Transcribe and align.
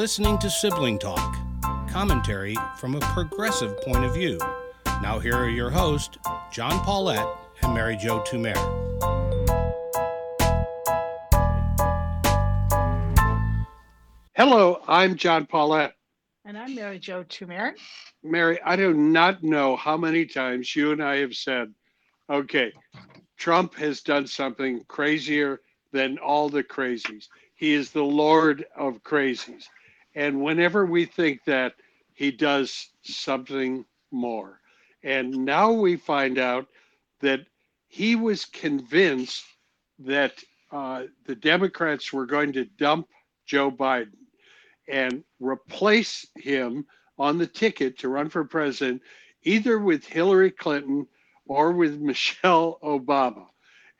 You're 0.00 0.04
listening 0.06 0.38
to 0.38 0.48
Sibling 0.48 0.98
Talk, 0.98 1.36
commentary 1.90 2.56
from 2.78 2.94
a 2.94 3.00
progressive 3.00 3.78
point 3.82 4.02
of 4.02 4.14
view. 4.14 4.38
Now, 5.02 5.18
here 5.18 5.34
are 5.34 5.50
your 5.50 5.68
hosts, 5.68 6.16
John 6.50 6.82
Paulette 6.86 7.28
and 7.62 7.74
Mary 7.74 7.98
Jo 7.98 8.20
Tumer. 8.20 8.56
Hello, 14.34 14.80
I'm 14.88 15.16
John 15.16 15.44
Paulette. 15.44 15.92
And 16.46 16.56
I'm 16.56 16.74
Mary 16.74 16.98
Jo 16.98 17.22
Tumer. 17.24 17.74
Mary, 18.22 18.58
I 18.64 18.76
do 18.76 18.94
not 18.94 19.42
know 19.42 19.76
how 19.76 19.98
many 19.98 20.24
times 20.24 20.74
you 20.74 20.92
and 20.92 21.04
I 21.04 21.18
have 21.18 21.34
said, 21.34 21.74
okay, 22.30 22.72
Trump 23.36 23.74
has 23.74 24.00
done 24.00 24.26
something 24.26 24.82
crazier 24.88 25.60
than 25.92 26.16
all 26.16 26.48
the 26.48 26.64
crazies. 26.64 27.26
He 27.54 27.74
is 27.74 27.90
the 27.90 28.02
Lord 28.02 28.64
of 28.74 29.02
crazies. 29.02 29.66
And 30.14 30.42
whenever 30.42 30.86
we 30.86 31.04
think 31.04 31.44
that, 31.44 31.74
he 32.14 32.30
does 32.30 32.90
something 33.02 33.84
more. 34.10 34.60
And 35.02 35.44
now 35.44 35.72
we 35.72 35.96
find 35.96 36.38
out 36.38 36.66
that 37.20 37.40
he 37.86 38.16
was 38.16 38.44
convinced 38.44 39.44
that 40.00 40.34
uh, 40.70 41.04
the 41.26 41.34
Democrats 41.34 42.12
were 42.12 42.26
going 42.26 42.52
to 42.52 42.64
dump 42.64 43.08
Joe 43.46 43.70
Biden 43.70 44.12
and 44.88 45.24
replace 45.40 46.26
him 46.36 46.86
on 47.18 47.38
the 47.38 47.46
ticket 47.46 47.98
to 47.98 48.08
run 48.08 48.28
for 48.28 48.44
president, 48.44 49.02
either 49.42 49.78
with 49.78 50.04
Hillary 50.04 50.50
Clinton 50.50 51.06
or 51.46 51.72
with 51.72 52.00
Michelle 52.00 52.78
Obama. 52.82 53.46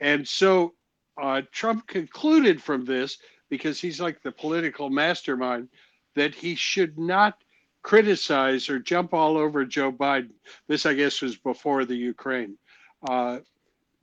And 0.00 0.26
so 0.26 0.74
uh, 1.20 1.42
Trump 1.52 1.86
concluded 1.86 2.62
from 2.62 2.84
this, 2.84 3.18
because 3.48 3.80
he's 3.80 4.00
like 4.00 4.22
the 4.22 4.30
political 4.30 4.88
mastermind, 4.88 5.68
that 6.14 6.34
he 6.34 6.54
should 6.54 6.98
not 6.98 7.34
criticize 7.82 8.68
or 8.68 8.78
jump 8.78 9.14
all 9.14 9.36
over 9.36 9.64
Joe 9.64 9.92
Biden. 9.92 10.32
This, 10.68 10.86
I 10.86 10.94
guess, 10.94 11.22
was 11.22 11.36
before 11.36 11.84
the 11.84 11.96
Ukraine, 11.96 12.56
uh, 13.08 13.38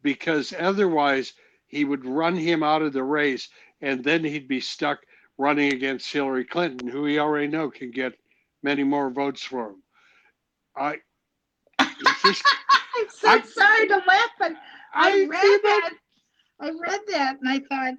because 0.01 0.53
otherwise 0.57 1.33
he 1.67 1.85
would 1.85 2.05
run 2.05 2.35
him 2.35 2.63
out 2.63 2.81
of 2.81 2.93
the 2.93 3.03
race, 3.03 3.49
and 3.81 4.03
then 4.03 4.23
he'd 4.23 4.47
be 4.47 4.61
stuck 4.61 4.99
running 5.37 5.73
against 5.73 6.11
Hillary 6.11 6.45
Clinton, 6.45 6.87
who 6.87 7.03
we 7.03 7.19
already 7.19 7.47
know 7.47 7.69
can 7.69 7.91
get 7.91 8.13
many 8.63 8.83
more 8.83 9.09
votes 9.09 9.43
for 9.43 9.69
him. 9.69 9.83
I. 10.75 10.97
Just, 12.23 12.43
I'm 12.97 13.09
so 13.09 13.29
I, 13.29 13.41
sorry 13.41 13.87
to 13.87 14.01
laugh, 14.07 14.29
but 14.39 14.53
I, 14.93 15.11
I 15.11 15.25
read 15.25 15.59
that. 15.63 15.91
I 16.59 16.69
read 16.69 17.01
that 17.09 17.37
and 17.39 17.49
I 17.49 17.59
thought, 17.59 17.93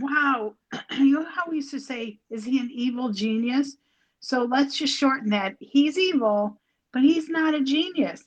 wow, 0.00 0.54
you 0.98 1.12
know 1.12 1.24
how 1.24 1.44
we 1.48 1.56
used 1.56 1.70
to 1.70 1.80
say, 1.80 2.18
is 2.30 2.44
he 2.44 2.58
an 2.58 2.70
evil 2.72 3.10
genius? 3.10 3.76
So 4.20 4.44
let's 4.44 4.76
just 4.76 4.96
shorten 4.96 5.30
that. 5.30 5.56
He's 5.60 5.98
evil, 5.98 6.60
but 6.92 7.02
he's 7.02 7.28
not 7.28 7.54
a 7.54 7.60
genius. 7.60 8.24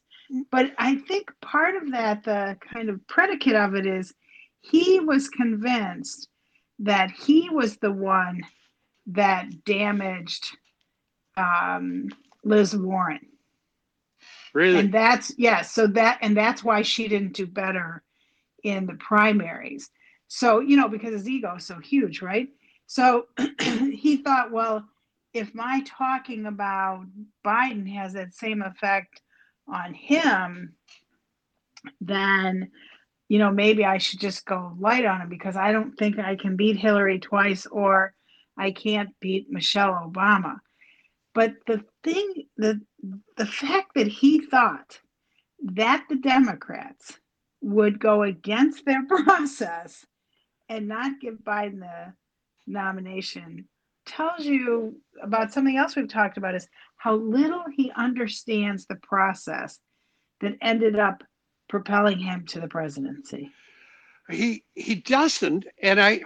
But 0.51 0.73
I 0.77 0.95
think 0.95 1.31
part 1.41 1.75
of 1.75 1.91
that, 1.91 2.23
the 2.23 2.57
kind 2.73 2.89
of 2.89 3.05
predicate 3.07 3.55
of 3.55 3.75
it 3.75 3.87
is 3.87 4.13
he 4.61 4.99
was 4.99 5.29
convinced 5.29 6.27
that 6.79 7.11
he 7.11 7.49
was 7.49 7.77
the 7.77 7.91
one 7.91 8.41
that 9.07 9.63
damaged 9.63 10.45
um, 11.37 12.09
Liz 12.43 12.75
Warren. 12.75 13.25
Really? 14.53 14.79
And 14.79 14.93
that's 14.93 15.31
yes. 15.37 15.37
Yeah, 15.37 15.61
so 15.61 15.87
that 15.87 16.19
and 16.21 16.35
that's 16.35 16.63
why 16.63 16.81
she 16.81 17.07
didn't 17.07 17.33
do 17.33 17.47
better 17.47 18.03
in 18.63 18.85
the 18.85 18.95
primaries. 18.95 19.89
So 20.27 20.59
you 20.59 20.75
know 20.77 20.89
because 20.89 21.13
his 21.13 21.29
ego 21.29 21.55
is 21.55 21.65
so 21.65 21.79
huge, 21.79 22.21
right? 22.21 22.49
So 22.85 23.27
he 23.61 24.17
thought, 24.17 24.51
well, 24.51 24.87
if 25.33 25.53
my 25.53 25.83
talking 25.85 26.45
about 26.45 27.05
Biden 27.45 27.91
has 27.93 28.13
that 28.13 28.33
same 28.33 28.61
effect 28.61 29.21
on 29.67 29.93
him, 29.93 30.73
then 32.01 32.71
you 33.29 33.39
know, 33.39 33.51
maybe 33.51 33.83
I 33.83 33.97
should 33.97 34.19
just 34.19 34.45
go 34.45 34.73
light 34.79 35.05
on 35.05 35.21
him 35.21 35.29
because 35.29 35.57
I 35.57 35.71
don't 35.71 35.97
think 35.97 36.17
I 36.17 36.35
can 36.35 36.55
beat 36.55 36.77
Hillary 36.77 37.19
twice 37.19 37.65
or 37.65 38.13
I 38.57 38.71
can't 38.71 39.09
beat 39.19 39.47
Michelle 39.49 40.09
Obama. 40.09 40.57
But 41.33 41.55
the 41.67 41.83
thing, 42.03 42.45
the 42.57 42.81
the 43.35 43.45
fact 43.45 43.91
that 43.95 44.07
he 44.07 44.39
thought 44.39 44.99
that 45.61 46.05
the 46.09 46.15
Democrats 46.15 47.19
would 47.61 47.99
go 47.99 48.23
against 48.23 48.85
their 48.85 49.05
process 49.07 50.05
and 50.69 50.87
not 50.87 51.19
give 51.21 51.35
Biden 51.35 51.79
the 51.79 52.13
nomination 52.65 53.67
tells 54.05 54.45
you 54.45 54.95
about 55.21 55.53
something 55.53 55.77
else 55.77 55.95
we've 55.95 56.07
talked 56.07 56.37
about 56.37 56.55
is 56.55 56.67
how 56.97 57.15
little 57.15 57.63
he 57.75 57.91
understands 57.95 58.85
the 58.85 58.95
process 58.95 59.79
that 60.41 60.57
ended 60.61 60.97
up 60.97 61.23
propelling 61.69 62.17
him 62.17 62.45
to 62.47 62.59
the 62.59 62.67
presidency? 62.67 63.51
He 64.29 64.63
he 64.75 64.95
doesn't, 64.95 65.65
and 65.81 66.01
I, 66.01 66.21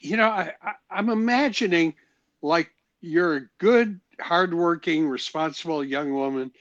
you 0.00 0.16
know, 0.16 0.28
I, 0.28 0.52
I 0.62 0.72
I'm 0.90 1.10
imagining 1.10 1.94
like 2.40 2.70
you're 3.00 3.36
a 3.36 3.48
good, 3.58 4.00
hardworking, 4.20 5.08
responsible 5.08 5.84
young 5.84 6.14
woman, 6.14 6.52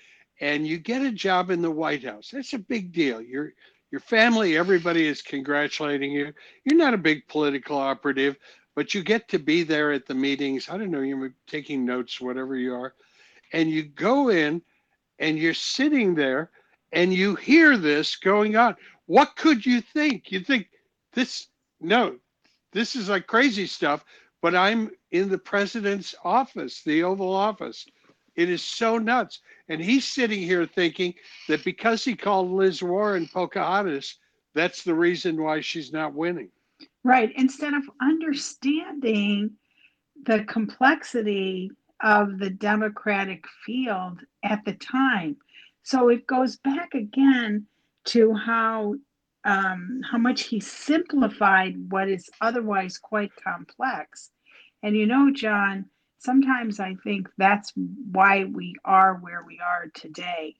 and 0.42 0.68
you 0.68 0.78
get 0.78 1.02
a 1.02 1.12
job 1.12 1.52
in 1.52 1.62
the 1.62 1.72
White 1.72 2.04
House. 2.04 2.30
That's 2.32 2.54
a 2.54 2.60
big 2.60 2.92
deal. 2.92 3.22
Your 3.22 3.54
your 3.92 4.02
family, 4.02 4.58
everybody 4.58 5.08
is 5.08 5.22
congratulating 5.22 6.12
you. 6.12 6.34
You're 6.64 6.78
not 6.78 6.94
a 6.94 6.98
big 6.98 7.28
political 7.28 7.78
operative, 7.78 8.38
but 8.76 8.94
you 8.94 9.04
get 9.04 9.28
to 9.30 9.40
be 9.40 9.64
there 9.64 9.92
at 9.92 10.06
the 10.06 10.14
meetings. 10.14 10.70
I 10.70 10.78
don't 10.78 10.92
know, 10.92 11.02
you're 11.02 11.34
taking 11.48 11.86
notes, 11.86 12.20
whatever 12.22 12.56
you 12.56 12.74
are, 12.76 12.94
and 13.54 13.70
you 13.70 13.84
go 13.84 14.30
in, 14.30 14.62
and 15.20 15.38
you're 15.38 15.54
sitting 15.54 16.16
there 16.16 16.52
and 16.92 17.14
you 17.14 17.36
hear 17.36 17.78
this 17.78 18.16
going 18.16 18.56
on. 18.56 18.76
What 19.08 19.36
could 19.36 19.66
you 19.66 19.82
think? 19.82 20.32
You 20.32 20.42
think 20.42 20.70
this, 21.14 21.48
no, 21.82 22.18
this 22.72 22.96
is 22.96 23.10
like 23.10 23.28
crazy 23.28 23.66
stuff, 23.66 24.06
but 24.42 24.56
I'm 24.56 24.92
in 25.12 25.30
the 25.30 25.38
president's 25.38 26.14
office, 26.24 26.84
the 26.84 27.04
Oval 27.04 27.34
Office. 27.34 27.86
It 28.38 28.50
is 28.50 28.64
so 28.64 28.98
nuts. 28.98 29.42
And 29.68 29.82
he's 29.82 30.06
sitting 30.06 30.40
here 30.40 30.66
thinking 30.66 31.16
that 31.50 31.66
because 31.66 32.06
he 32.06 32.16
called 32.16 32.52
Liz 32.52 32.82
Warren 32.82 33.28
Pocahontas, 33.28 34.16
that's 34.54 34.84
the 34.84 34.96
reason 34.96 35.42
why 35.42 35.60
she's 35.60 35.92
not 35.92 36.14
winning. 36.14 36.50
Right. 37.04 37.34
Instead 37.36 37.74
of 37.74 37.84
understanding 38.02 39.52
the 40.26 40.44
complexity 40.46 41.72
of 42.02 42.38
the 42.38 42.50
Democratic 42.50 43.46
field 43.66 44.20
at 44.44 44.64
the 44.66 44.74
time. 44.74 45.38
So 45.84 46.10
it 46.10 46.28
goes 46.28 46.58
back 46.58 46.94
again 46.94 47.66
to 48.06 48.34
how 48.34 48.96
um, 49.46 50.02
how 50.10 50.18
much 50.18 50.44
he 50.44 50.60
simplified 50.60 51.76
what 51.90 52.10
is 52.10 52.30
otherwise 52.42 52.98
quite 52.98 53.32
complex. 53.42 54.32
And 54.84 54.96
you 54.96 55.06
know, 55.06 55.32
John, 55.32 55.86
sometimes 56.20 56.80
I 56.80 56.96
think 57.04 57.30
that's 57.38 57.74
why 58.12 58.46
we 58.46 58.76
are 58.86 59.16
where 59.16 59.44
we 59.46 59.60
are 59.60 59.88
today. 59.94 60.56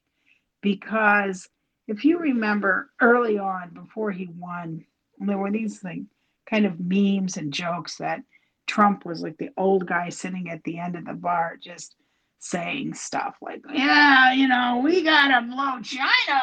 Because 0.62 1.48
if 1.88 2.04
you 2.04 2.20
remember 2.20 2.92
early 3.02 3.38
on, 3.38 3.70
before 3.70 4.12
he 4.12 4.28
won, 4.38 4.86
there 5.20 5.38
were 5.38 5.52
these 5.52 5.84
like 5.84 6.02
kind 6.50 6.66
of 6.66 6.80
memes 6.80 7.38
and 7.38 7.54
jokes 7.54 7.98
that 7.98 8.22
Trump 8.68 9.06
was 9.06 9.22
like 9.22 9.38
the 9.38 9.50
old 9.58 9.88
guy 9.88 10.10
sitting 10.10 10.50
at 10.50 10.64
the 10.64 10.78
end 10.78 10.96
of 10.96 11.06
the 11.06 11.14
bar, 11.14 11.58
just 11.62 11.96
saying 12.40 12.94
stuff 12.94 13.36
like, 13.42 13.62
yeah, 13.74 14.34
you 14.34 14.48
know, 14.48 14.82
we 14.84 15.02
gotta 15.04 15.46
blow 15.48 15.82
China 15.82 16.42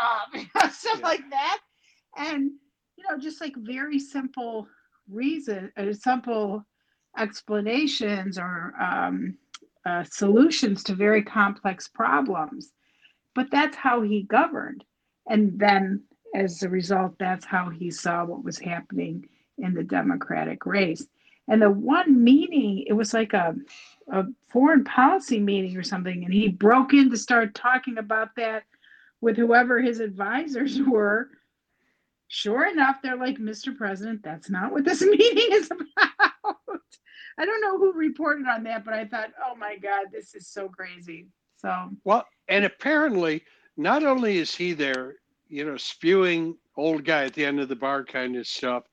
up, 0.56 0.72
stuff 0.72 0.98
yeah. 0.98 1.06
like 1.06 1.30
that. 1.30 1.58
And, 2.16 2.50
you 2.96 3.04
know, 3.08 3.18
just 3.18 3.40
like 3.40 3.54
very 3.56 3.98
simple 3.98 4.66
reason, 5.08 5.70
a 5.76 5.92
simple 5.92 6.64
explanations 7.16 8.38
or 8.38 8.74
um, 8.80 9.36
uh, 9.86 10.04
solutions 10.04 10.82
to 10.84 10.94
very 10.94 11.22
complex 11.22 11.88
problems. 11.88 12.72
But 13.34 13.50
that's 13.50 13.76
how 13.76 14.02
he 14.02 14.22
governed. 14.22 14.84
And 15.28 15.58
then 15.58 16.02
as 16.34 16.62
a 16.62 16.68
result, 16.68 17.14
that's 17.18 17.44
how 17.44 17.70
he 17.70 17.90
saw 17.90 18.24
what 18.24 18.44
was 18.44 18.58
happening 18.58 19.28
in 19.58 19.74
the 19.74 19.84
Democratic 19.84 20.66
race. 20.66 21.06
And 21.48 21.60
the 21.60 21.70
one 21.70 22.22
meeting, 22.24 22.84
it 22.86 22.94
was 22.94 23.12
like 23.14 23.34
a 23.34 23.54
a 24.10 24.24
foreign 24.50 24.84
policy 24.84 25.40
meeting 25.40 25.76
or 25.76 25.82
something, 25.82 26.24
and 26.24 26.32
he 26.32 26.48
broke 26.48 26.92
in 26.92 27.10
to 27.10 27.16
start 27.16 27.54
talking 27.54 27.98
about 27.98 28.34
that 28.36 28.64
with 29.20 29.36
whoever 29.36 29.80
his 29.80 30.00
advisors 30.00 30.80
were. 30.86 31.30
Sure 32.28 32.66
enough, 32.66 32.96
they're 33.02 33.16
like, 33.16 33.38
Mr. 33.38 33.76
President, 33.76 34.22
that's 34.22 34.50
not 34.50 34.72
what 34.72 34.84
this 34.84 35.02
meeting 35.02 35.52
is 35.52 35.70
about. 35.70 36.10
I 37.38 37.44
don't 37.44 37.60
know 37.60 37.78
who 37.78 37.92
reported 37.92 38.46
on 38.46 38.62
that, 38.64 38.84
but 38.84 38.94
I 38.94 39.04
thought, 39.04 39.30
oh 39.44 39.56
my 39.56 39.76
God, 39.76 40.06
this 40.12 40.34
is 40.34 40.46
so 40.46 40.68
crazy. 40.68 41.26
So, 41.56 41.90
well, 42.04 42.26
and 42.48 42.64
apparently, 42.64 43.42
not 43.76 44.04
only 44.04 44.38
is 44.38 44.54
he 44.54 44.72
there, 44.72 45.16
you 45.48 45.64
know, 45.64 45.76
spewing 45.76 46.56
old 46.76 47.04
guy 47.04 47.24
at 47.24 47.34
the 47.34 47.44
end 47.44 47.60
of 47.60 47.68
the 47.68 47.76
bar 47.76 48.04
kind 48.04 48.36
of 48.36 48.46
stuff, 48.46 48.84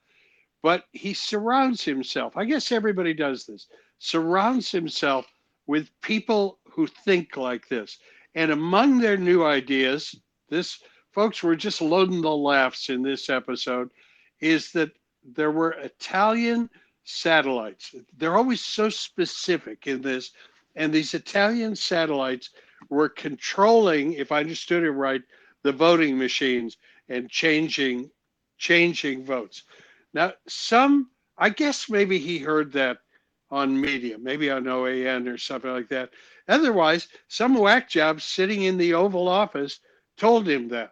but 0.62 0.86
he 0.92 1.14
surrounds 1.14 1.84
himself. 1.84 2.38
I 2.38 2.46
guess 2.46 2.72
everybody 2.72 3.14
does 3.14 3.46
this. 3.46 3.68
Surrounds 4.00 4.72
himself 4.72 5.28
with 5.68 5.90
people 6.02 6.60
who 6.70 6.88
think 6.88 7.38
like 7.38 7.68
this. 7.68 8.00
And 8.36 8.52
among 8.52 9.00
their 9.00 9.18
new 9.18 9.44
ideas, 9.44 10.16
this 10.50 10.80
folks 11.12 11.44
were 11.44 11.56
just 11.56 11.82
loading 11.82 12.22
the 12.22 12.36
laughs 12.36 12.90
in 12.90 13.02
this 13.02 13.30
episode, 13.30 13.90
is 14.40 14.72
that 14.72 14.92
there 15.24 15.52
were 15.52 15.72
Italian 15.72 16.70
satellites. 17.04 17.96
They're 18.18 18.38
always 18.38 18.62
so 18.62 18.90
specific 18.90 19.88
in 19.88 20.02
this. 20.02 20.32
And 20.76 20.94
these 20.94 21.14
Italian 21.14 21.76
satellites 21.76 22.50
were 22.90 23.10
controlling, 23.10 24.14
if 24.14 24.32
I 24.32 24.40
understood 24.40 24.84
it 24.84 24.92
right, 24.92 25.22
the 25.64 25.72
voting 25.72 26.18
machines 26.18 26.78
and 27.10 27.30
changing 27.30 28.10
changing 28.58 29.26
votes. 29.26 29.64
Now, 30.14 30.34
some, 30.48 31.10
I 31.38 31.50
guess 31.50 31.90
maybe 31.90 32.20
he 32.20 32.38
heard 32.38 32.72
that 32.74 33.00
on 33.50 33.80
media, 33.80 34.18
maybe 34.20 34.52
on 34.52 34.66
OAN 34.66 35.28
or 35.28 35.38
something 35.38 35.72
like 35.72 35.90
that. 35.90 36.12
Otherwise, 36.48 37.08
some 37.28 37.56
whack 37.56 37.90
job 37.90 38.22
sitting 38.22 38.64
in 38.64 38.78
the 38.78 38.94
Oval 38.94 39.28
Office 39.28 39.80
told 40.16 40.48
him 40.48 40.70
that. 40.70 40.92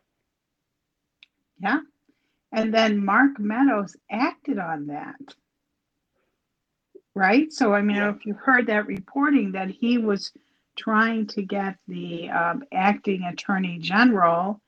Yeah. 1.62 1.82
And 2.52 2.74
then 2.74 3.06
Mark 3.06 3.40
Meadows 3.40 3.96
acted 4.10 4.58
on 4.58 4.88
that. 4.88 5.16
Right? 7.20 7.52
So, 7.52 7.74
I 7.74 7.82
mean, 7.84 7.98
Yeah. 7.98 8.12
if 8.12 8.26
you 8.26 8.34
heard 8.36 8.68
that 8.68 8.88
reporting 8.88 9.52
that 9.54 9.70
he 9.70 9.98
was 9.98 10.32
trying 10.78 11.28
to 11.28 11.44
get 11.44 11.76
the 11.88 12.30
um, 12.30 12.64
acting 12.74 13.24
attorney 13.26 13.80
general 13.80 14.62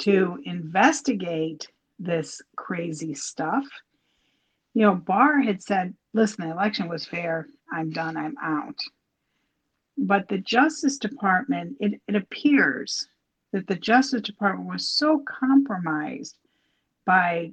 to 0.00 0.40
investigate 0.44 1.68
this 1.98 2.40
crazy 2.56 3.14
stuff, 3.14 3.66
you 4.74 4.82
know, 4.82 4.94
Barr 4.94 5.40
had 5.40 5.62
said, 5.62 5.94
listen, 6.14 6.46
the 6.46 6.52
election 6.52 6.88
was 6.88 7.06
fair. 7.06 7.48
I'm 7.72 7.90
done. 7.90 8.16
I'm 8.16 8.36
out. 8.40 8.78
But 9.98 10.28
the 10.28 10.38
Justice 10.38 10.98
Department, 10.98 11.76
it, 11.80 12.00
it 12.08 12.16
appears 12.16 13.08
that 13.52 13.66
the 13.66 13.76
Justice 13.76 14.22
Department 14.22 14.68
was 14.70 14.88
so 14.88 15.24
compromised 15.28 16.38
by 17.04 17.52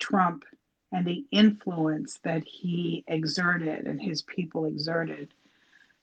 Trump 0.00 0.44
and 0.92 1.06
the 1.06 1.24
influence 1.30 2.18
that 2.24 2.44
he 2.44 3.04
exerted 3.08 3.86
and 3.86 4.00
his 4.00 4.22
people 4.22 4.66
exerted 4.66 5.32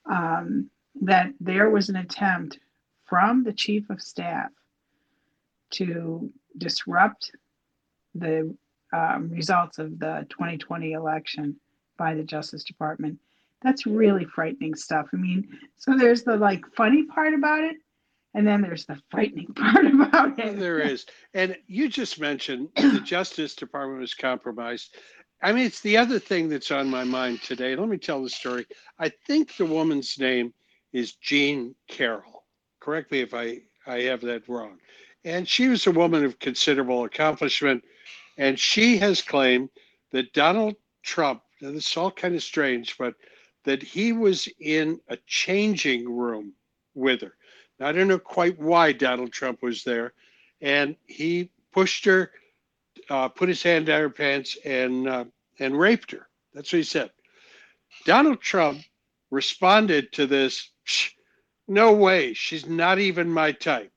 um, 0.10 0.70
that 1.02 1.34
there 1.40 1.70
was 1.70 1.90
an 1.90 1.96
attempt 1.96 2.60
from 3.06 3.44
the 3.44 3.54
chief 3.54 3.90
of 3.90 4.02
staff 4.02 4.50
to 5.72 6.32
disrupt 6.58 7.32
the 8.16 8.56
um, 8.94 9.30
results 9.30 9.80
of 9.80 10.00
the 10.00 10.26
2020 10.30 10.92
election 10.92 11.56
by 11.98 12.14
the 12.14 12.24
Justice 12.24 12.64
Department. 12.64 13.18
That's 13.62 13.86
really 13.86 14.26
frightening 14.26 14.76
stuff. 14.76 15.08
I 15.14 15.18
mean, 15.18 15.48
so 15.78 15.98
there's 15.98 16.24
the 16.24 16.38
like 16.38 16.64
funny 16.76 17.06
part 17.06 17.34
about 17.34 17.64
it, 17.64 17.78
and 18.34 18.48
then 18.48 18.62
there's 18.62 18.86
the 18.86 19.00
frightening 19.12 19.48
part 19.56 19.86
about 19.86 20.40
it. 20.40 20.60
There 20.60 20.80
is. 20.80 21.06
And 21.34 21.58
you 21.68 21.90
just 21.90 22.20
mentioned 22.20 22.70
the 22.76 23.00
Justice 23.06 23.56
Department 23.56 24.02
was 24.02 24.14
compromised. 24.14 24.96
I 25.42 25.52
mean, 25.52 25.66
it's 25.66 25.82
the 25.82 25.98
other 25.98 26.20
thing 26.20 26.50
that's 26.50 26.72
on 26.72 26.90
my 26.90 27.04
mind 27.04 27.42
today. 27.42 27.76
Let 27.76 27.90
me 27.90 27.98
tell 27.98 28.24
the 28.24 28.30
story. 28.30 28.66
I 28.98 29.10
think 29.28 29.56
the 29.56 29.66
woman's 29.66 30.18
name 30.18 30.54
is 30.94 31.16
Jean 31.16 31.76
Carroll. 31.88 32.46
Correct 32.80 33.12
me 33.12 33.20
if 33.20 33.34
I, 33.34 33.60
I 33.86 34.02
have 34.04 34.22
that 34.22 34.48
wrong. 34.48 34.78
And 35.26 35.48
she 35.48 35.68
was 35.68 35.86
a 35.86 35.92
woman 35.92 36.24
of 36.24 36.40
considerable 36.40 37.04
accomplishment. 37.04 37.84
And 38.38 38.58
she 38.58 38.98
has 38.98 39.22
claimed 39.22 39.70
that 40.12 40.34
Donald 40.34 40.76
Trump, 41.04 41.42
now 41.62 41.72
this 41.72 41.92
is 41.92 41.98
all 41.98 42.12
kind 42.12 42.36
of 42.36 42.44
strange, 42.44 42.98
but 42.98 43.14
that 43.66 43.84
he 43.84 44.12
was 44.14 44.48
in 44.60 45.00
a 45.10 45.18
changing 45.28 46.10
room 46.10 46.54
with 46.96 47.22
her. 47.22 47.36
I 47.80 47.92
don't 47.92 48.08
know 48.08 48.20
quite 48.20 48.60
why 48.60 48.92
Donald 48.92 49.32
Trump 49.32 49.62
was 49.62 49.84
there. 49.84 50.14
And 50.62 50.96
he 51.06 51.50
pushed 51.72 52.06
her, 52.06 52.32
uh, 53.10 53.30
put 53.30 53.50
his 53.50 53.64
hand 53.64 53.88
down 53.88 54.02
her 54.02 54.10
pants, 54.10 54.58
and 54.64 55.08
uh, 55.08 55.26
and 55.60 55.78
raped 55.78 56.12
her. 56.12 56.28
That's 56.54 56.72
what 56.72 56.78
he 56.78 56.84
said. 56.84 57.12
Donald 58.06 58.42
Trump 58.42 58.80
responded 59.32 60.12
to 60.14 60.28
this. 60.28 60.70
No 61.68 61.94
way. 61.94 62.34
She's 62.34 62.68
not 62.68 63.00
even 63.00 63.30
my 63.30 63.52
type. 63.52 63.92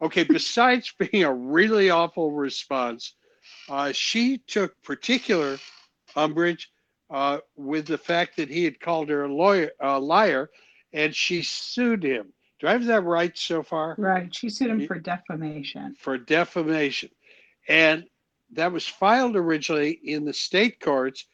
Okay. 0.00 0.22
Besides 0.28 0.92
being 0.98 1.24
a 1.24 1.32
really 1.32 1.90
awful 1.90 2.32
response, 2.32 3.14
uh, 3.68 3.92
she 3.92 4.38
took 4.38 4.80
particular 4.82 5.58
umbrage 6.14 6.70
uh, 7.10 7.38
with 7.56 7.86
the 7.86 7.98
fact 7.98 8.36
that 8.36 8.48
he 8.48 8.64
had 8.64 8.80
called 8.80 9.08
her 9.08 9.24
a 9.24 9.32
lawyer, 9.32 9.70
a 9.80 9.98
liar, 9.98 10.50
and 10.92 11.14
she 11.14 11.42
sued 11.42 12.02
him. 12.02 12.32
Do 12.58 12.68
I 12.68 12.72
have 12.72 12.86
that 12.86 13.02
right 13.04 13.36
so 13.36 13.62
far? 13.62 13.94
Right. 13.98 14.34
She 14.34 14.48
sued 14.48 14.70
him 14.70 14.86
for 14.86 14.98
defamation. 14.98 15.94
for 15.98 16.16
defamation. 16.16 17.10
And 17.68 18.06
that 18.52 18.72
was 18.72 18.86
filed 18.86 19.36
originally 19.36 20.00
in 20.04 20.24
the 20.24 20.32
state 20.32 20.80
courts, 20.80 21.26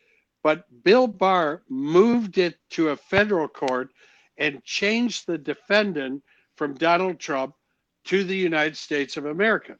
but 0.42 0.64
Bill 0.82 1.06
Barr 1.06 1.62
moved 1.69 2.38
it 2.38 2.56
to 2.70 2.88
a 2.88 2.96
federal 2.96 3.48
court 3.48 3.90
and 4.38 4.64
changed 4.64 5.26
the 5.26 5.38
defendant 5.38 6.22
from 6.56 6.74
Donald 6.74 7.20
Trump 7.20 7.54
to 8.04 8.24
the 8.24 8.36
United 8.36 8.76
States 8.76 9.16
of 9.16 9.26
America. 9.26 9.76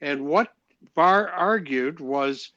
And 0.00 0.26
what 0.26 0.52
Barr 0.94 1.28
argued 1.30 1.98
was 1.98 2.52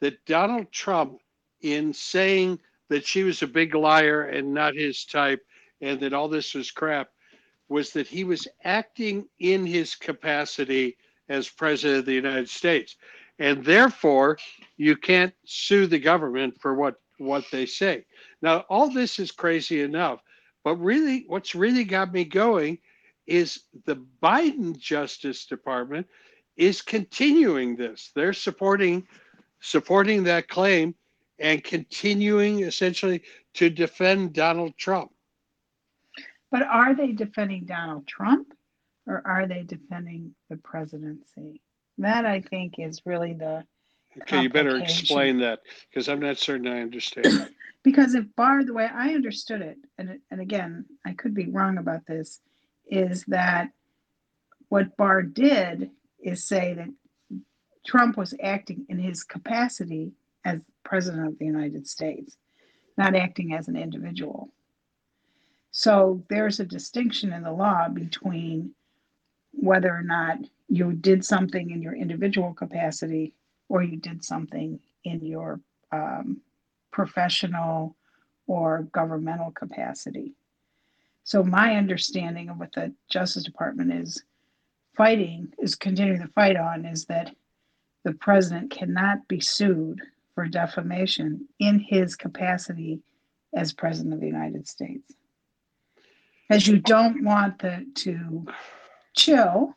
that 0.00 0.24
Donald 0.24 0.72
Trump, 0.72 1.20
in 1.60 1.92
saying 1.92 2.58
that 2.88 3.04
she 3.04 3.22
was 3.22 3.42
a 3.42 3.46
big 3.46 3.74
liar 3.74 4.22
and 4.22 4.52
not 4.52 4.74
his 4.74 5.04
type, 5.04 5.44
and 5.80 6.00
that 6.00 6.14
all 6.14 6.28
this 6.28 6.54
was 6.54 6.70
crap, 6.70 7.10
was 7.70 7.92
that 7.92 8.06
he 8.06 8.24
was 8.24 8.46
acting 8.64 9.26
in 9.38 9.64
his 9.64 9.94
capacity 9.94 10.96
as 11.28 11.48
president 11.48 12.00
of 12.00 12.06
the 12.06 12.12
United 12.12 12.48
States. 12.48 12.96
And 13.38 13.64
therefore, 13.64 14.38
you 14.76 14.96
can't 14.96 15.32
sue 15.46 15.86
the 15.86 15.98
government 15.98 16.60
for 16.60 16.74
what, 16.74 16.96
what 17.18 17.44
they 17.50 17.64
say. 17.64 18.04
Now, 18.42 18.64
all 18.68 18.90
this 18.90 19.18
is 19.18 19.30
crazy 19.30 19.82
enough, 19.82 20.20
but 20.64 20.74
really, 20.76 21.24
what's 21.28 21.54
really 21.54 21.84
got 21.84 22.12
me 22.12 22.24
going 22.24 22.78
is 23.26 23.60
the 23.86 24.04
Biden 24.22 24.76
Justice 24.76 25.46
Department 25.46 26.06
is 26.56 26.82
continuing 26.82 27.76
this. 27.76 28.10
They're 28.14 28.32
supporting 28.32 29.06
supporting 29.60 30.24
that 30.24 30.48
claim 30.48 30.94
and 31.38 31.62
continuing 31.62 32.60
essentially 32.60 33.22
to 33.54 33.70
defend 33.70 34.32
Donald 34.32 34.76
Trump. 34.76 35.10
But 36.50 36.62
are 36.62 36.94
they 36.94 37.12
defending 37.12 37.64
Donald 37.64 38.06
Trump 38.06 38.52
or 39.06 39.22
are 39.24 39.46
they 39.46 39.62
defending 39.62 40.34
the 40.48 40.56
presidency? 40.56 41.60
That 41.98 42.26
I 42.26 42.40
think 42.40 42.74
is 42.78 43.02
really 43.04 43.34
the 43.34 43.64
Okay, 44.22 44.42
you 44.42 44.50
better 44.50 44.76
explain 44.76 45.38
that 45.38 45.60
because 45.88 46.08
I'm 46.08 46.20
not 46.20 46.36
certain 46.36 46.66
I 46.66 46.80
understand. 46.80 47.48
because 47.84 48.14
if 48.14 48.24
Barr, 48.36 48.64
the 48.64 48.72
way 48.72 48.88
I 48.92 49.14
understood 49.14 49.62
it, 49.62 49.76
and 49.98 50.18
and 50.30 50.40
again, 50.40 50.84
I 51.06 51.12
could 51.12 51.32
be 51.32 51.46
wrong 51.46 51.78
about 51.78 52.06
this, 52.06 52.40
is 52.88 53.24
that 53.28 53.70
what 54.68 54.96
Barr 54.96 55.22
did 55.22 55.90
is 56.20 56.44
say 56.44 56.74
that 56.74 56.88
Trump 57.86 58.16
was 58.16 58.34
acting 58.42 58.84
in 58.88 58.98
his 58.98 59.22
capacity 59.22 60.12
as 60.44 60.60
president 60.84 61.28
of 61.28 61.38
the 61.38 61.46
United 61.46 61.86
States, 61.86 62.36
not 62.98 63.14
acting 63.14 63.54
as 63.54 63.68
an 63.68 63.76
individual. 63.76 64.52
So 65.70 66.24
there's 66.28 66.60
a 66.60 66.64
distinction 66.64 67.32
in 67.32 67.42
the 67.42 67.52
law 67.52 67.88
between 67.88 68.74
whether 69.52 69.90
or 69.90 70.02
not 70.02 70.38
you 70.68 70.92
did 70.92 71.24
something 71.24 71.70
in 71.70 71.82
your 71.82 71.94
individual 71.94 72.54
capacity 72.54 73.34
or 73.68 73.82
you 73.82 73.96
did 73.96 74.24
something 74.24 74.80
in 75.04 75.24
your 75.24 75.60
um, 75.92 76.40
professional 76.90 77.96
or 78.46 78.88
governmental 78.92 79.52
capacity. 79.52 80.34
So 81.24 81.42
my 81.44 81.76
understanding 81.76 82.48
of 82.48 82.58
what 82.58 82.72
the 82.72 82.92
Justice 83.08 83.44
Department 83.44 83.92
is 83.92 84.24
fighting 84.96 85.52
is 85.58 85.74
continuing 85.74 86.20
the 86.20 86.28
fight 86.28 86.56
on 86.56 86.84
is 86.84 87.04
that 87.06 87.34
the 88.04 88.14
president 88.14 88.70
cannot 88.70 89.28
be 89.28 89.38
sued 89.38 90.00
for 90.34 90.46
defamation 90.46 91.46
in 91.58 91.78
his 91.78 92.16
capacity 92.16 93.00
as 93.54 93.72
president 93.72 94.14
of 94.14 94.20
the 94.20 94.26
United 94.26 94.66
States. 94.66 95.14
As 96.50 96.66
you 96.66 96.78
don't 96.80 97.22
want 97.24 97.60
the, 97.60 97.86
to 97.94 98.44
chill 99.16 99.76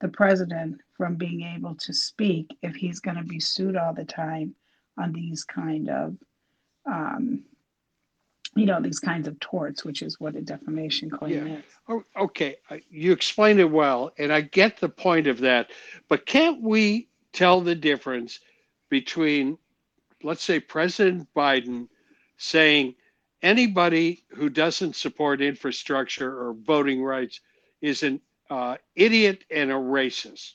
the 0.00 0.08
president 0.08 0.80
from 0.96 1.14
being 1.14 1.42
able 1.42 1.74
to 1.76 1.92
speak 1.94 2.56
if 2.62 2.74
he's 2.74 3.00
going 3.00 3.16
to 3.16 3.22
be 3.22 3.40
sued 3.40 3.76
all 3.76 3.94
the 3.94 4.04
time 4.04 4.54
on 4.98 5.12
these 5.12 5.44
kind 5.44 5.88
of 5.88 6.16
um, 6.86 7.44
you 8.56 8.66
know 8.66 8.80
these 8.80 8.98
kinds 8.98 9.28
of 9.28 9.38
torts 9.40 9.84
which 9.84 10.02
is 10.02 10.18
what 10.18 10.34
a 10.34 10.40
defamation 10.40 11.10
claim 11.10 11.46
Yeah. 11.46 11.54
is 11.58 11.64
Oh, 11.88 12.02
okay, 12.16 12.56
you 12.90 13.12
explained 13.12 13.60
it 13.60 13.70
well, 13.70 14.12
and 14.18 14.32
I 14.32 14.42
get 14.42 14.78
the 14.78 14.88
point 14.88 15.26
of 15.26 15.38
that. 15.40 15.70
But 16.08 16.26
can't 16.26 16.60
we 16.60 17.08
tell 17.32 17.60
the 17.60 17.74
difference 17.74 18.40
between 18.90 19.58
let's 20.22 20.42
say 20.42 20.58
President 20.60 21.28
Biden 21.36 21.88
saying 22.36 22.94
anybody 23.42 24.24
who 24.30 24.48
doesn't 24.48 24.96
support 24.96 25.40
infrastructure 25.40 26.30
or 26.30 26.54
voting 26.54 27.02
rights 27.02 27.40
is 27.80 28.02
an 28.02 28.20
uh, 28.50 28.76
idiot 28.96 29.44
and 29.50 29.70
a 29.70 29.74
racist. 29.74 30.52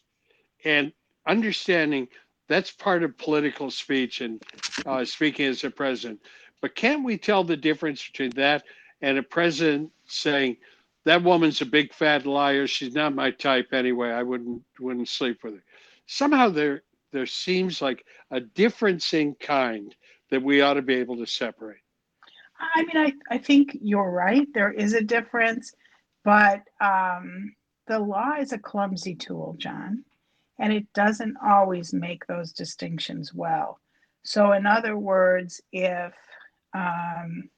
And 0.66 0.92
understanding 1.28 2.08
that's 2.48 2.72
part 2.72 3.04
of 3.04 3.18
political 3.18 3.72
speech 3.72 4.22
and 4.22 4.42
uh, 4.86 5.06
speaking 5.06 5.46
as 5.48 5.64
a 5.64 5.70
president. 5.70 6.20
But 6.62 6.76
can't 6.76 7.04
we 7.04 7.18
tell 7.18 7.44
the 7.44 7.58
difference 7.58 8.06
between 8.06 8.32
that 8.32 8.64
and 9.02 9.18
a 9.18 9.24
president 9.24 9.92
saying, 10.08 10.58
that 11.06 11.24
woman's 11.24 11.62
a 11.62 11.66
big 11.66 11.94
fat 11.94 12.26
liar. 12.26 12.68
She's 12.68 12.96
not 12.96 13.16
my 13.16 13.32
type 13.32 13.74
anyway. 13.74 14.12
I 14.12 14.24
wouldn't 14.24 14.62
wouldn't 14.80 15.10
sleep 15.10 15.44
with 15.44 15.56
her. 15.56 15.64
Somehow 16.06 16.50
there 16.50 16.84
there 17.12 17.26
seems 17.26 17.82
like 17.82 18.06
a 18.32 18.40
difference 18.40 19.14
in 19.14 19.36
kind 19.36 19.94
that 20.32 20.42
we 20.42 20.62
ought 20.62 20.76
to 20.76 20.82
be 20.82 20.96
able 20.96 21.18
to 21.18 21.28
separate. 21.28 21.83
I 22.60 22.84
mean, 22.84 22.98
I, 22.98 23.36
I 23.36 23.38
think 23.38 23.78
you're 23.82 24.10
right. 24.10 24.48
There 24.54 24.72
is 24.72 24.94
a 24.94 25.02
difference, 25.02 25.74
but 26.24 26.62
um, 26.82 27.54
the 27.88 28.00
law 28.00 28.34
is 28.40 28.54
a 28.54 28.58
clumsy 28.58 29.16
tool, 29.16 29.56
John, 29.58 30.04
and 30.60 30.72
it 30.72 30.92
doesn't 30.94 31.36
always 31.44 31.94
make 31.94 32.26
those 32.26 32.54
distinctions 32.54 33.34
well. 33.34 33.80
So, 34.24 34.54
in 34.54 34.66
other 34.66 34.98
words, 34.98 35.62
if 35.72 36.14
um, 36.74 37.50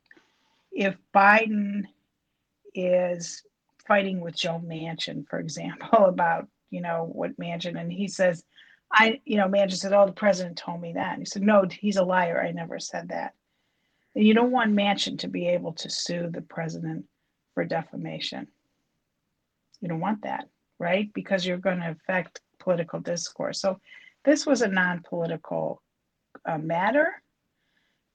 if 0.72 0.96
Biden 1.14 1.84
is 2.74 3.44
fighting 3.88 4.20
with 4.20 4.36
Joe 4.36 4.62
Manchin, 4.66 5.28
for 5.28 5.40
example, 5.40 6.06
about 6.06 6.48
you 6.72 6.82
know 6.82 7.10
what 7.12 7.38
Manchin, 7.38 7.80
and 7.80 7.92
he 7.92 8.08
says, 8.08 8.44
I 8.92 9.22
you 9.26 9.38
know 9.38 9.48
Manchin 9.48 9.78
said, 9.78 9.94
"Oh, 9.94 10.06
the 10.06 10.12
president 10.12 10.58
told 10.58 10.82
me 10.82 10.94
that." 10.94 11.14
And 11.14 11.22
he 11.22 11.26
said, 11.26 11.44
"No, 11.44 11.66
he's 11.70 11.98
a 11.98 12.04
liar. 12.04 12.42
I 12.42 12.52
never 12.52 12.80
said 12.80 13.10
that." 13.10 13.34
You 14.16 14.34
don't 14.34 14.52
want 14.52 14.74
Manchin 14.74 15.20
to 15.20 15.28
be 15.28 15.48
able 15.50 15.74
to 15.74 15.90
sue 15.90 16.30
the 16.32 16.42
president 16.42 17.06
for 17.54 17.66
defamation. 17.66 18.48
You 19.82 19.90
don't 19.90 20.00
want 20.00 20.24
that, 20.24 20.48
right? 20.80 21.12
Because 21.14 21.46
you're 21.46 21.58
going 21.58 21.80
to 21.80 21.92
affect 21.92 22.40
political 22.60 23.02
discourse. 23.02 23.60
So 23.60 23.80
this 24.24 24.46
was 24.46 24.62
a 24.62 24.70
non-political 24.70 25.82
uh, 26.46 26.58
matter, 26.58 27.22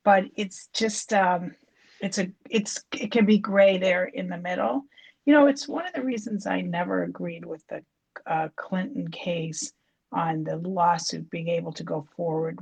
but 0.04 0.24
it's 0.36 0.68
just 0.72 1.12
um, 1.12 1.54
it's 2.00 2.18
a 2.18 2.30
it's 2.48 2.82
it 2.98 3.12
can 3.12 3.26
be 3.26 3.38
gray 3.38 3.76
there 3.76 4.04
in 4.06 4.28
the 4.28 4.38
middle. 4.38 4.84
You 5.26 5.34
know, 5.34 5.46
it's 5.46 5.68
one 5.68 5.86
of 5.86 5.92
the 5.92 6.02
reasons 6.02 6.46
I 6.46 6.62
never 6.62 7.02
agreed 7.02 7.44
with 7.44 7.62
the 7.68 7.82
uh, 8.26 8.48
Clinton 8.56 9.08
case 9.08 9.72
on 10.12 10.44
the 10.44 10.56
lawsuit 10.56 11.30
being 11.30 11.48
able 11.48 11.72
to 11.72 11.84
go 11.84 12.08
forward 12.16 12.58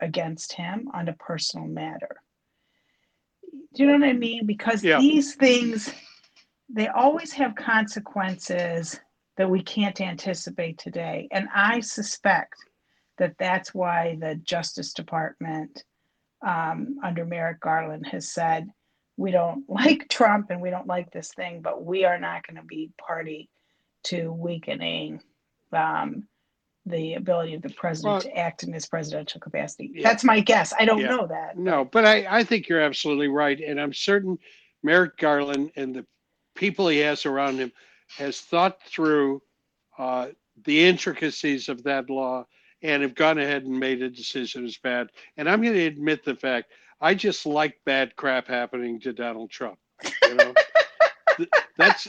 against 0.00 0.52
him 0.54 0.88
on 0.94 1.08
a 1.08 1.12
personal 1.12 1.66
matter. 1.66 2.16
Do 3.74 3.82
you 3.82 3.88
know 3.88 3.98
what 3.98 4.08
I 4.08 4.12
mean? 4.12 4.46
Because 4.46 4.82
Yeah. 4.82 5.00
these 5.00 5.34
things, 5.34 5.92
they 6.68 6.88
always 6.88 7.32
have 7.32 7.54
consequences 7.54 9.00
that 9.36 9.48
we 9.48 9.62
can't 9.62 10.00
anticipate 10.00 10.78
today. 10.78 11.28
And 11.30 11.48
I 11.54 11.80
suspect 11.80 12.54
that 13.18 13.36
that's 13.38 13.74
why 13.74 14.16
the 14.20 14.36
Justice 14.36 14.92
Department, 14.92 15.84
um, 16.46 16.98
under 17.02 17.24
Merrick 17.24 17.60
Garland, 17.60 18.06
has 18.06 18.30
said, 18.30 18.68
we 19.16 19.30
don't 19.30 19.68
like 19.68 20.08
Trump 20.08 20.50
and 20.50 20.60
we 20.60 20.70
don't 20.70 20.86
like 20.86 21.10
this 21.10 21.32
thing, 21.34 21.60
but 21.62 21.84
we 21.84 22.04
are 22.04 22.18
not 22.18 22.46
going 22.46 22.56
to 22.56 22.62
be 22.62 22.92
party 22.98 23.50
to 24.04 24.32
weakening 24.32 25.22
um, 25.72 26.26
the 26.86 27.14
ability 27.14 27.54
of 27.54 27.62
the 27.62 27.70
president 27.70 28.22
to 28.22 28.36
act 28.36 28.62
in 28.62 28.72
his 28.72 28.86
presidential 28.86 29.40
capacity. 29.40 29.90
Yeah. 29.94 30.02
That's 30.08 30.24
my 30.24 30.40
guess. 30.40 30.72
I 30.78 30.84
don't 30.84 31.00
Yeah. 31.00 31.08
know 31.08 31.26
that. 31.26 31.58
No, 31.58 31.84
but 31.84 32.04
I, 32.06 32.26
I 32.38 32.44
think 32.44 32.68
you're 32.68 32.80
absolutely 32.80 33.28
right. 33.28 33.60
And 33.60 33.80
I'm 33.80 33.92
certain 33.92 34.38
Merrick 34.82 35.16
Garland 35.18 35.72
and 35.76 35.94
the 35.94 36.06
people 36.54 36.88
he 36.88 36.98
has 36.98 37.26
around 37.26 37.58
him 37.58 37.72
has 38.16 38.40
thought 38.40 38.82
through 38.84 39.42
uh, 39.98 40.28
the 40.64 40.84
intricacies 40.86 41.68
of 41.68 41.82
that 41.84 42.08
law 42.08 42.46
and 42.82 43.02
have 43.02 43.14
gone 43.14 43.38
ahead 43.38 43.64
and 43.64 43.78
made 43.78 44.02
a 44.02 44.08
decision 44.08 44.64
as 44.64 44.76
bad. 44.78 45.08
And 45.36 45.48
I'm 45.48 45.60
going 45.62 45.74
to 45.74 45.86
admit 45.86 46.24
the 46.24 46.36
fact 46.36 46.72
I 47.00 47.14
just 47.14 47.46
like 47.46 47.78
bad 47.84 48.16
crap 48.16 48.46
happening 48.48 49.00
to 49.00 49.12
Donald 49.12 49.50
Trump. 49.50 49.78
You 50.24 50.34
know, 50.34 50.54
that's 51.76 52.08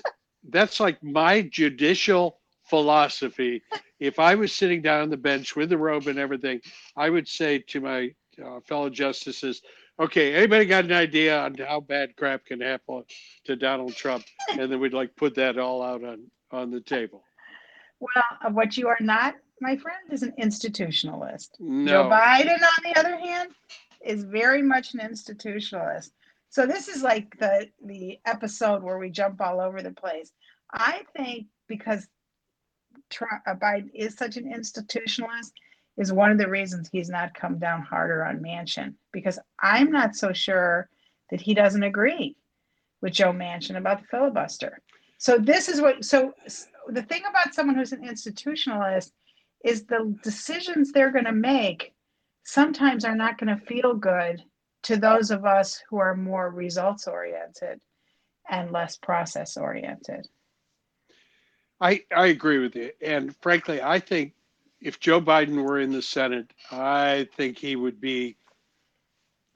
that's 0.49 0.79
like 0.79 1.01
my 1.03 1.41
judicial 1.41 2.37
philosophy. 2.69 3.61
If 3.99 4.19
I 4.19 4.35
was 4.35 4.53
sitting 4.53 4.81
down 4.81 5.01
on 5.01 5.09
the 5.09 5.17
bench 5.17 5.55
with 5.55 5.69
the 5.69 5.77
robe 5.77 6.07
and 6.07 6.19
everything, 6.19 6.61
I 6.95 7.09
would 7.09 7.27
say 7.27 7.59
to 7.59 7.81
my 7.81 8.11
uh, 8.43 8.59
fellow 8.61 8.89
justices, 8.89 9.61
okay, 9.99 10.33
anybody 10.35 10.65
got 10.65 10.85
an 10.85 10.93
idea 10.93 11.39
on 11.39 11.55
how 11.55 11.81
bad 11.81 12.15
crap 12.15 12.45
can 12.45 12.61
happen 12.61 13.03
to 13.45 13.55
Donald 13.55 13.95
Trump? 13.95 14.23
And 14.49 14.71
then 14.71 14.79
we'd 14.79 14.93
like 14.93 15.15
put 15.15 15.35
that 15.35 15.57
all 15.57 15.81
out 15.83 16.03
on, 16.03 16.23
on 16.51 16.71
the 16.71 16.81
table. 16.81 17.23
Well, 17.99 18.53
what 18.53 18.77
you 18.77 18.87
are 18.87 18.97
not, 19.01 19.35
my 19.59 19.75
friend, 19.75 19.99
is 20.11 20.23
an 20.23 20.33
institutionalist. 20.39 21.57
Joe 21.59 21.65
No, 21.65 22.03
Biden, 22.05 22.53
on 22.53 22.83
the 22.83 22.97
other 22.97 23.17
hand, 23.17 23.51
is 24.05 24.23
very 24.23 24.61
much 24.61 24.93
an 24.93 25.01
institutionalist. 25.01 26.11
So 26.49 26.65
this 26.65 26.87
is 26.87 27.03
like 27.03 27.37
the 27.37 27.69
the 27.85 28.19
episode 28.25 28.81
where 28.81 28.97
we 28.97 29.09
jump 29.09 29.39
all 29.41 29.59
over 29.59 29.81
the 29.81 29.91
place. 29.91 30.31
I 30.71 31.01
think 31.15 31.47
because 31.67 32.07
Trump, 33.09 33.43
Biden 33.61 33.89
is 33.93 34.15
such 34.15 34.37
an 34.37 34.51
institutionalist 34.53 35.51
is 35.97 36.13
one 36.13 36.31
of 36.31 36.37
the 36.37 36.49
reasons 36.49 36.89
he's 36.91 37.09
not 37.09 37.33
come 37.33 37.59
down 37.59 37.81
harder 37.81 38.23
on 38.23 38.39
Manchin 38.39 38.95
because 39.11 39.37
I'm 39.61 39.91
not 39.91 40.15
so 40.15 40.31
sure 40.31 40.89
that 41.29 41.41
he 41.41 41.53
doesn't 41.53 41.83
agree 41.83 42.37
with 43.01 43.13
Joe 43.13 43.33
Manchin 43.33 43.77
about 43.77 44.01
the 44.01 44.07
filibuster. 44.07 44.79
So 45.17 45.37
this 45.37 45.67
is 45.67 45.81
what 45.81 46.05
so 46.05 46.33
the 46.87 47.03
thing 47.03 47.23
about 47.29 47.53
someone 47.53 47.75
who's 47.75 47.91
an 47.91 48.07
institutionalist 48.07 49.11
is 49.63 49.85
the 49.85 50.15
decisions 50.23 50.91
they're 50.91 51.11
going 51.11 51.25
to 51.25 51.33
make 51.33 51.93
sometimes 52.45 53.03
are 53.03 53.15
not 53.15 53.37
going 53.37 53.55
to 53.55 53.65
feel 53.65 53.93
good 53.93 54.41
to 54.83 54.95
those 54.95 55.29
of 55.29 55.45
us 55.45 55.83
who 55.89 55.97
are 55.97 56.15
more 56.15 56.49
results 56.49 57.07
oriented 57.07 57.81
and 58.49 58.71
less 58.71 58.95
process 58.97 59.57
oriented. 59.57 60.27
I, 61.81 62.03
I 62.15 62.27
agree 62.27 62.59
with 62.59 62.75
you. 62.75 62.91
And 63.01 63.35
frankly, 63.37 63.81
I 63.81 63.99
think 63.99 64.33
if 64.81 64.99
Joe 64.99 65.21
Biden 65.21 65.63
were 65.63 65.79
in 65.79 65.91
the 65.91 66.01
Senate, 66.01 66.51
I 66.71 67.27
think 67.35 67.57
he 67.57 67.75
would 67.75 68.01
be 68.01 68.37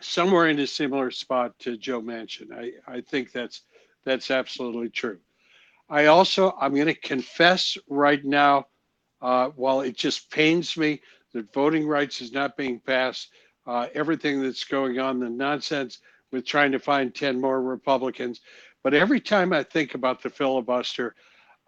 somewhere 0.01 0.47
in 0.47 0.59
a 0.59 0.67
similar 0.67 1.11
spot 1.11 1.57
to 1.59 1.77
Joe 1.77 2.01
Manchin. 2.01 2.51
I, 2.53 2.71
I 2.91 3.01
think 3.01 3.31
that's 3.31 3.61
that's 4.05 4.31
absolutely 4.31 4.89
true. 4.89 5.19
I 5.89 6.07
also 6.07 6.55
I'm 6.59 6.73
going 6.73 6.87
to 6.87 6.93
confess 6.93 7.77
right 7.87 8.23
now, 8.23 8.67
uh, 9.21 9.49
while 9.49 9.81
it 9.81 9.95
just 9.95 10.29
pains 10.29 10.75
me 10.77 11.01
that 11.33 11.53
voting 11.53 11.87
rights 11.87 12.21
is 12.21 12.31
not 12.31 12.57
being 12.57 12.79
passed, 12.79 13.29
uh, 13.65 13.87
everything 13.93 14.41
that's 14.41 14.63
going 14.63 14.99
on, 14.99 15.19
the 15.19 15.29
nonsense 15.29 15.99
with 16.31 16.45
trying 16.45 16.71
to 16.71 16.79
find 16.79 17.13
10 17.13 17.39
more 17.39 17.61
Republicans. 17.61 18.41
But 18.81 18.93
every 18.93 19.21
time 19.21 19.53
I 19.53 19.63
think 19.63 19.93
about 19.93 20.21
the 20.21 20.29
filibuster, 20.29 21.15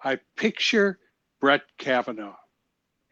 I 0.06 0.20
picture 0.38 1.00
Brett 1.42 1.64
Kavanaugh 1.80 2.38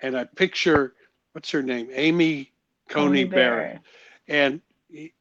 and 0.02 0.16
I 0.16 0.26
picture, 0.26 0.94
what's 1.34 1.50
her 1.52 1.64
name? 1.64 1.90
Amy 1.92 2.52
Coney 2.88 3.24
Barrett. 3.26 3.80
And 4.28 4.62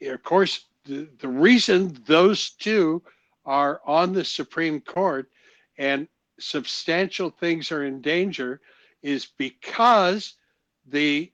of 0.03 0.23
course, 0.23 0.67
the, 0.85 1.09
the 1.19 1.29
reason 1.29 1.99
those 2.07 2.51
two 2.51 3.03
are 3.47 3.81
on 3.87 4.13
the 4.13 4.25
Supreme 4.25 4.81
Court 4.83 5.31
and 5.79 6.07
substantial 6.39 7.31
things 7.31 7.73
are 7.73 7.85
in 7.85 8.03
danger 8.03 8.61
is 9.03 9.29
because 9.39 10.35
the 10.87 11.33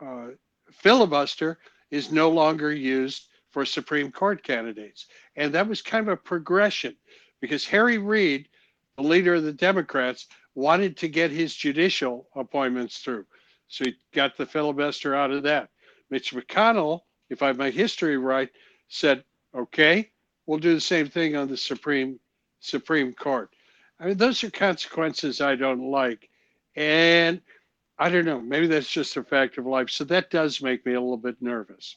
uh, 0.00 0.28
filibuster 0.72 1.58
is 1.90 2.10
no 2.10 2.30
longer 2.30 2.72
used 2.72 3.28
for 3.50 3.64
Supreme 3.66 4.10
Court 4.10 4.42
candidates. 4.42 5.06
And 5.36 5.52
that 5.54 5.68
was 5.68 5.82
kind 5.82 6.08
of 6.08 6.12
a 6.12 6.16
progression 6.16 6.96
because 7.40 7.66
Harry 7.66 7.98
Reid, 7.98 8.48
the 8.96 9.02
leader 9.02 9.34
of 9.34 9.42
the 9.42 9.52
Democrats, 9.52 10.26
wanted 10.54 10.96
to 10.98 11.08
get 11.08 11.30
his 11.30 11.54
judicial 11.54 12.28
appointments 12.36 12.98
through. 12.98 13.26
So 13.68 13.84
he 13.84 13.94
got 14.12 14.36
the 14.36 14.46
filibuster 14.46 15.14
out 15.14 15.30
of 15.30 15.42
that. 15.44 15.70
Mitch 16.10 16.32
McConnell, 16.32 17.00
if 17.30 17.42
I 17.42 17.48
have 17.48 17.58
my 17.58 17.70
history 17.70 18.16
right, 18.16 18.50
said, 18.88 19.24
okay, 19.54 20.10
we'll 20.46 20.58
do 20.58 20.74
the 20.74 20.80
same 20.80 21.08
thing 21.08 21.36
on 21.36 21.48
the 21.48 21.56
Supreme 21.56 22.20
Supreme 22.60 23.12
Court. 23.12 23.50
I 24.00 24.06
mean, 24.06 24.16
those 24.16 24.42
are 24.44 24.50
consequences 24.50 25.40
I 25.40 25.54
don't 25.54 25.90
like. 25.90 26.28
And 26.76 27.40
I 27.98 28.08
don't 28.08 28.24
know, 28.24 28.40
maybe 28.40 28.66
that's 28.66 28.90
just 28.90 29.16
a 29.16 29.22
fact 29.22 29.58
of 29.58 29.66
life. 29.66 29.90
So 29.90 30.04
that 30.04 30.30
does 30.30 30.62
make 30.62 30.84
me 30.84 30.94
a 30.94 31.00
little 31.00 31.16
bit 31.16 31.40
nervous. 31.40 31.96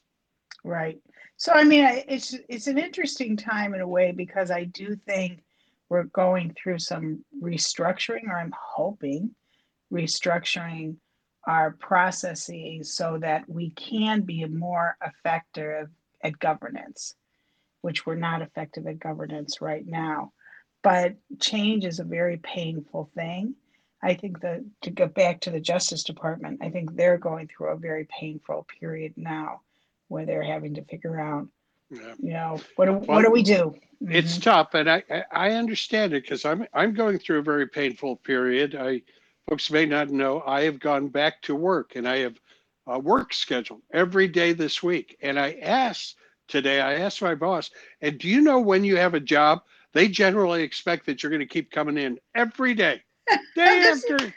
Right. 0.63 0.99
So 1.37 1.53
I 1.53 1.63
mean, 1.63 1.85
it's 2.07 2.35
it's 2.49 2.67
an 2.67 2.77
interesting 2.77 3.37
time 3.37 3.73
in 3.73 3.81
a 3.81 3.87
way 3.87 4.11
because 4.11 4.51
I 4.51 4.65
do 4.65 4.95
think 4.95 5.43
we're 5.89 6.03
going 6.03 6.53
through 6.53 6.79
some 6.79 7.23
restructuring, 7.41 8.27
or 8.27 8.37
I'm 8.37 8.53
hoping 8.57 9.31
restructuring 9.91 10.97
our 11.45 11.71
processes 11.71 12.93
so 12.93 13.17
that 13.21 13.47
we 13.47 13.69
can 13.71 14.21
be 14.21 14.45
more 14.45 14.97
effective 15.05 15.87
at 16.23 16.39
governance, 16.39 17.15
which 17.81 18.05
we're 18.05 18.15
not 18.15 18.41
effective 18.41 18.85
at 18.85 18.99
governance 18.99 19.61
right 19.61 19.85
now. 19.87 20.33
But 20.83 21.15
change 21.39 21.85
is 21.85 21.99
a 21.99 22.03
very 22.03 22.37
painful 22.37 23.09
thing. 23.15 23.55
I 24.03 24.13
think 24.13 24.41
that 24.41 24.63
to 24.81 24.91
go 24.91 25.07
back 25.07 25.41
to 25.41 25.51
the 25.51 25.59
Justice 25.59 26.03
Department, 26.03 26.59
I 26.61 26.69
think 26.69 26.95
they're 26.95 27.17
going 27.17 27.47
through 27.47 27.69
a 27.69 27.77
very 27.77 28.07
painful 28.19 28.67
period 28.79 29.13
now 29.15 29.61
where 30.07 30.25
they're 30.25 30.43
having 30.43 30.75
to 30.75 30.85
figure 30.85 31.19
out, 31.19 31.47
Yeah. 31.89 32.13
you 32.21 32.33
know, 32.33 32.59
what 32.75 32.85
do, 32.85 32.93
what 32.93 33.23
do 33.23 33.31
we 33.31 33.43
do? 33.43 33.75
It's 34.01 34.37
Mhm. 34.37 34.43
tough, 34.43 34.73
and 34.75 34.89
I, 34.89 35.03
I- 35.09 35.23
I 35.31 35.51
understand 35.53 36.13
it 36.13 36.21
because 36.23 36.45
I'm 36.45 36.67
I'm 36.73 36.93
going 36.93 37.17
through 37.17 37.39
a 37.39 37.43
very 37.43 37.67
painful 37.67 38.17
period. 38.17 38.75
I 38.75 39.01
folks 39.49 39.71
may 39.71 39.85
not 39.85 40.09
know 40.09 40.43
I 40.45 40.63
have 40.63 40.79
gone 40.79 41.07
back 41.07 41.41
to 41.43 41.55
work 41.55 41.95
and 41.95 42.07
I 42.07 42.17
have 42.17 42.37
a 42.87 42.99
work 42.99 43.33
schedule 43.33 43.81
every 43.93 44.27
day 44.27 44.53
this 44.53 44.83
week. 44.83 45.17
And 45.21 45.39
I 45.39 45.53
asked 45.61 46.17
today, 46.47 46.79
I 46.79 46.95
asked 46.95 47.21
my 47.21 47.33
boss, 47.35 47.71
and 48.01 48.17
do 48.17 48.27
you 48.27 48.41
know 48.41 48.59
when 48.59 48.83
you 48.83 48.97
have 48.97 49.13
a 49.13 49.19
job, 49.19 49.63
they 49.93 50.07
generally 50.07 50.61
expect 50.63 51.05
that 51.07 51.23
you're 51.23 51.29
going 51.31 51.39
to 51.39 51.45
keep 51.45 51.71
coming 51.71 51.97
in 51.97 52.19
every 52.35 52.73
day, 52.75 53.01
day 53.55 53.81
after. 53.89 54.33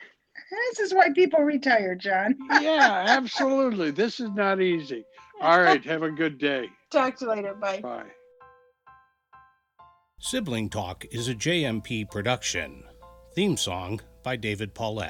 This 0.51 0.81
is 0.81 0.95
why 0.95 1.11
people 1.15 1.41
retire, 1.41 1.95
John. 1.95 2.37
Yeah, 2.61 3.05
absolutely. 3.07 3.91
This 3.91 4.21
is 4.21 4.31
not 4.31 4.61
easy. 4.61 5.05
All 5.41 5.61
right, 5.61 5.83
have 5.85 6.03
a 6.03 6.11
good 6.11 6.39
day. 6.39 6.69
Talk 6.91 7.17
to 7.19 7.25
you 7.25 7.31
later. 7.31 7.55
Bye. 7.55 7.81
Bye. 7.81 8.05
Sibling 10.19 10.69
Talk 10.69 11.07
is 11.13 11.29
a 11.29 11.35
JMP 11.35 12.11
production. 12.11 12.85
Theme 13.35 13.57
song 13.57 14.01
by 14.23 14.37
David 14.37 14.75
Paulette. 14.75 15.09